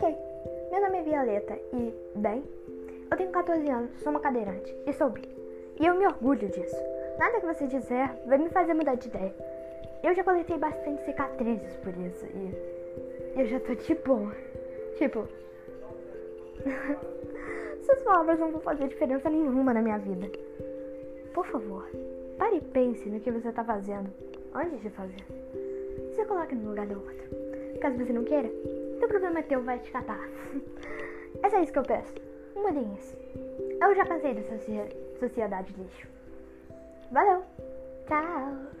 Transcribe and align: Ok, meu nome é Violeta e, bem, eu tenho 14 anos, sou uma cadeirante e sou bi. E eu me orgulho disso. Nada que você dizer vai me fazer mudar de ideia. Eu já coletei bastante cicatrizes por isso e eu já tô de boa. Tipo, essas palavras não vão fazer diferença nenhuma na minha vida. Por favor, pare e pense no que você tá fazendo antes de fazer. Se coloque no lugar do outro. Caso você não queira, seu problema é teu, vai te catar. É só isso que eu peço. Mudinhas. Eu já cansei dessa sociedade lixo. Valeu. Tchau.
Ok, 0.00 0.16
meu 0.70 0.80
nome 0.80 0.98
é 0.98 1.02
Violeta 1.02 1.58
e, 1.72 1.92
bem, 2.14 2.44
eu 3.10 3.16
tenho 3.16 3.32
14 3.32 3.68
anos, 3.68 3.90
sou 4.00 4.12
uma 4.12 4.20
cadeirante 4.20 4.72
e 4.86 4.92
sou 4.92 5.10
bi. 5.10 5.28
E 5.80 5.84
eu 5.84 5.96
me 5.96 6.06
orgulho 6.06 6.48
disso. 6.48 6.76
Nada 7.18 7.40
que 7.40 7.46
você 7.46 7.66
dizer 7.66 8.08
vai 8.24 8.38
me 8.38 8.48
fazer 8.48 8.74
mudar 8.74 8.94
de 8.94 9.08
ideia. 9.08 9.34
Eu 10.04 10.14
já 10.14 10.22
coletei 10.22 10.56
bastante 10.56 11.04
cicatrizes 11.04 11.76
por 11.78 11.92
isso 11.96 12.24
e 12.26 13.40
eu 13.40 13.46
já 13.46 13.58
tô 13.58 13.74
de 13.74 13.94
boa. 13.96 14.32
Tipo, 14.98 15.26
essas 17.82 18.00
palavras 18.04 18.38
não 18.38 18.52
vão 18.52 18.60
fazer 18.60 18.86
diferença 18.86 19.28
nenhuma 19.28 19.74
na 19.74 19.82
minha 19.82 19.98
vida. 19.98 20.30
Por 21.34 21.44
favor, 21.46 21.90
pare 22.38 22.58
e 22.58 22.60
pense 22.60 23.08
no 23.08 23.18
que 23.18 23.32
você 23.32 23.50
tá 23.50 23.64
fazendo 23.64 24.08
antes 24.54 24.80
de 24.80 24.90
fazer. 24.90 25.26
Se 26.14 26.24
coloque 26.24 26.54
no 26.54 26.68
lugar 26.68 26.86
do 26.86 27.00
outro. 27.00 27.18
Caso 27.80 27.96
você 27.96 28.12
não 28.12 28.22
queira, 28.22 28.48
seu 28.98 29.08
problema 29.08 29.38
é 29.38 29.42
teu, 29.42 29.62
vai 29.62 29.78
te 29.78 29.90
catar. 29.90 30.20
É 31.42 31.50
só 31.50 31.60
isso 31.60 31.72
que 31.72 31.78
eu 31.78 31.82
peço. 31.82 32.14
Mudinhas. 32.56 33.14
Eu 33.80 33.94
já 33.94 34.04
cansei 34.06 34.34
dessa 34.34 34.58
sociedade 35.20 35.74
lixo. 35.78 36.08
Valeu. 37.12 37.42
Tchau. 38.08 38.77